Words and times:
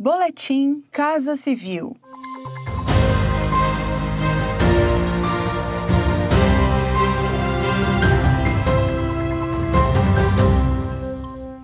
Boletim 0.00 0.84
Casa 0.92 1.34
Civil. 1.34 1.96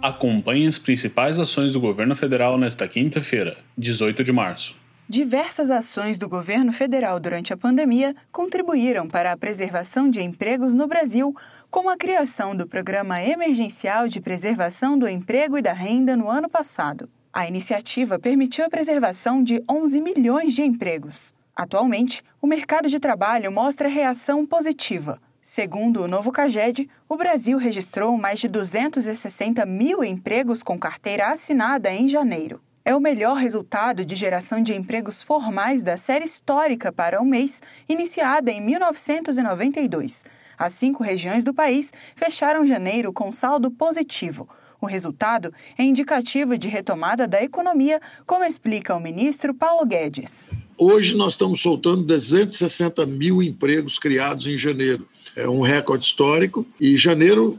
Acompanhe 0.03 0.67
as 0.67 0.79
principais 0.79 1.39
ações 1.39 1.75
do 1.75 1.81
governo 1.81 2.17
federal 2.17 2.59
nesta 2.59 2.89
quinta-feira, 2.89 3.57
18 3.79 4.25
de 4.25 4.33
março. 4.33 4.75
Diversas 5.09 5.71
ações 5.71 6.19
do 6.19 6.29
governo 6.29 6.73
federal 6.73 7.21
durante 7.21 7.53
a 7.53 7.57
pandemia 7.57 8.17
contribuíram 8.33 9.07
para 9.07 9.31
a 9.31 9.37
preservação 9.37 10.11
de 10.11 10.21
empregos 10.21 10.75
no 10.75 10.89
Brasil, 10.89 11.33
como 11.71 11.89
a 11.89 11.97
criação 11.97 12.57
do 12.57 12.67
Programa 12.67 13.23
Emergencial 13.23 14.09
de 14.09 14.21
Preservação 14.21 14.99
do 14.99 15.09
Emprego 15.09 15.57
e 15.57 15.63
da 15.63 15.73
Renda 15.73 16.17
no 16.17 16.29
ano 16.29 16.49
passado. 16.49 17.09
A 17.35 17.49
iniciativa 17.49 18.17
permitiu 18.17 18.65
a 18.65 18.71
preservação 18.71 19.43
de 19.43 19.61
11 19.69 20.01
milhões 20.01 20.55
de 20.55 20.63
empregos. 20.63 21.35
Atualmente, 21.57 22.23
o 22.41 22.47
mercado 22.47 22.89
de 22.89 23.01
trabalho 23.01 23.51
mostra 23.51 23.89
reação 23.89 24.47
positiva. 24.47 25.21
Segundo 25.43 26.05
o 26.05 26.07
novo 26.07 26.31
CAGED, 26.31 26.89
o 27.09 27.17
Brasil 27.17 27.59
registrou 27.59 28.17
mais 28.17 28.39
de 28.39 28.47
260 28.47 29.67
mil 29.67 30.05
empregos 30.05 30.63
com 30.63 30.79
carteira 30.79 31.33
assinada 31.33 31.93
em 31.93 32.07
janeiro 32.07 32.61
é 32.85 32.95
o 32.95 33.01
melhor 33.01 33.37
resultado 33.37 34.05
de 34.05 34.15
geração 34.15 34.63
de 34.63 34.75
empregos 34.75 35.23
formais 35.23 35.83
da 35.83 35.97
série 35.97 36.27
histórica 36.27 36.93
para 36.93 37.21
um 37.21 37.25
mês, 37.25 37.63
iniciada 37.89 38.51
em 38.51 38.61
1992. 38.61 40.25
As 40.59 40.75
cinco 40.75 41.03
regiões 41.03 41.43
do 41.43 41.55
país 41.55 41.93
fecharam 42.15 42.67
janeiro 42.67 43.13
com 43.13 43.33
saldo 43.33 43.71
positivo. 43.71 44.47
O 44.85 44.87
resultado 44.87 45.51
é 45.79 45.83
indicativo 45.83 46.59
de 46.59 46.69
retomada 46.69 47.27
da 47.27 47.43
economia, 47.43 48.03
como 48.27 48.45
explica 48.45 48.95
o 48.95 49.01
ministro 49.01 49.55
Paulo 49.55 49.87
Guedes. 49.87 50.51
Hoje 50.77 51.17
nós 51.17 51.33
estamos 51.33 51.63
soltando 51.63 52.03
260 52.03 53.07
mil 53.07 53.43
empregos 53.43 53.99
criados 53.99 54.47
em 54.47 54.59
janeiro. 54.59 55.09
É 55.35 55.49
um 55.49 55.63
recorde 55.63 56.05
histórico. 56.05 56.67
E 56.79 56.99
janeiro, 56.99 57.59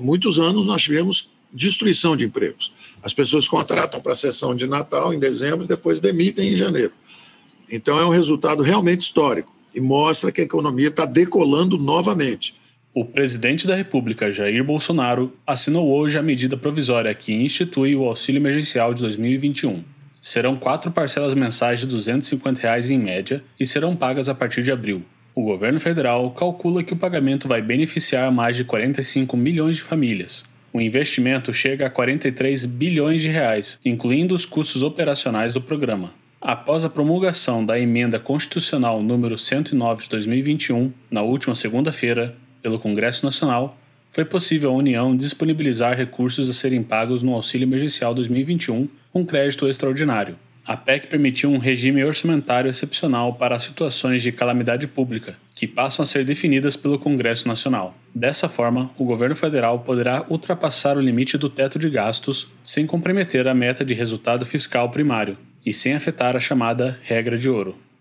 muitos 0.00 0.40
anos, 0.40 0.66
nós 0.66 0.82
tivemos 0.82 1.30
destruição 1.52 2.16
de 2.16 2.24
empregos. 2.24 2.72
As 3.00 3.14
pessoas 3.14 3.46
contratam 3.46 4.00
para 4.00 4.10
a 4.10 4.16
sessão 4.16 4.52
de 4.52 4.66
Natal 4.66 5.14
em 5.14 5.18
dezembro 5.20 5.66
e 5.66 5.68
depois 5.68 6.00
demitem 6.00 6.54
em 6.54 6.56
janeiro. 6.56 6.92
Então 7.70 8.00
é 8.00 8.04
um 8.04 8.10
resultado 8.10 8.64
realmente 8.64 9.02
histórico 9.02 9.54
e 9.72 9.80
mostra 9.80 10.32
que 10.32 10.40
a 10.40 10.44
economia 10.44 10.88
está 10.88 11.06
decolando 11.06 11.78
novamente. 11.78 12.56
O 12.94 13.04
presidente 13.04 13.66
da 13.66 13.74
República, 13.74 14.30
Jair 14.30 14.62
Bolsonaro, 14.62 15.36
assinou 15.46 15.90
hoje 15.90 16.16
a 16.16 16.22
medida 16.22 16.56
provisória 16.56 17.12
que 17.12 17.34
institui 17.34 17.96
o 17.96 18.04
auxílio 18.04 18.38
emergencial 18.38 18.94
de 18.94 19.02
2021. 19.02 19.82
Serão 20.20 20.56
quatro 20.56 20.92
parcelas 20.92 21.34
mensais 21.34 21.80
de 21.80 21.86
250 21.86 22.62
reais 22.62 22.90
em 22.90 22.98
média 22.98 23.42
e 23.58 23.66
serão 23.66 23.96
pagas 23.96 24.28
a 24.28 24.34
partir 24.34 24.62
de 24.62 24.70
abril. 24.70 25.02
O 25.34 25.42
governo 25.42 25.80
federal 25.80 26.30
calcula 26.30 26.84
que 26.84 26.92
o 26.92 26.96
pagamento 26.96 27.48
vai 27.48 27.60
beneficiar 27.60 28.30
mais 28.30 28.54
de 28.54 28.64
45 28.64 29.36
milhões 29.36 29.76
de 29.76 29.82
famílias, 29.82 30.44
o 30.74 30.80
investimento 30.80 31.52
chega 31.52 31.86
a 31.86 31.90
43 31.90 32.64
bilhões 32.64 33.22
de 33.22 33.28
reais, 33.28 33.78
incluindo 33.84 34.34
os 34.34 34.44
custos 34.44 34.82
operacionais 34.82 35.52
do 35.54 35.60
programa. 35.60 36.12
Após 36.40 36.84
a 36.84 36.90
promulgação 36.90 37.64
da 37.64 37.78
emenda 37.78 38.18
constitucional 38.18 39.00
número 39.00 39.38
109 39.38 40.02
de 40.02 40.10
2021, 40.10 40.92
na 41.08 41.22
última 41.22 41.54
segunda-feira, 41.54 42.34
pelo 42.64 42.78
Congresso 42.78 43.26
Nacional, 43.26 43.76
foi 44.08 44.24
possível 44.24 44.70
a 44.70 44.74
União 44.74 45.14
disponibilizar 45.14 45.94
recursos 45.94 46.48
a 46.48 46.52
serem 46.54 46.82
pagos 46.82 47.22
no 47.22 47.34
auxílio 47.34 47.66
emergencial 47.66 48.14
2021 48.14 48.88
com 49.12 49.26
crédito 49.26 49.68
extraordinário. 49.68 50.38
A 50.66 50.74
PEC 50.74 51.08
permitiu 51.08 51.50
um 51.50 51.58
regime 51.58 52.02
orçamentário 52.02 52.70
excepcional 52.70 53.34
para 53.34 53.54
as 53.54 53.64
situações 53.64 54.22
de 54.22 54.32
calamidade 54.32 54.88
pública, 54.88 55.36
que 55.54 55.66
passam 55.66 56.02
a 56.02 56.06
ser 56.06 56.24
definidas 56.24 56.74
pelo 56.74 56.98
Congresso 56.98 57.46
Nacional. 57.46 57.94
Dessa 58.14 58.48
forma, 58.48 58.90
o 58.96 59.04
governo 59.04 59.36
federal 59.36 59.80
poderá 59.80 60.24
ultrapassar 60.30 60.96
o 60.96 61.02
limite 61.02 61.36
do 61.36 61.50
teto 61.50 61.78
de 61.78 61.90
gastos 61.90 62.48
sem 62.62 62.86
comprometer 62.86 63.46
a 63.46 63.52
meta 63.52 63.84
de 63.84 63.92
resultado 63.92 64.46
fiscal 64.46 64.88
primário 64.90 65.36
e 65.66 65.70
sem 65.70 65.92
afetar 65.92 66.34
a 66.34 66.40
chamada 66.40 66.98
regra 67.02 67.36
de 67.36 67.50
ouro. 67.50 67.76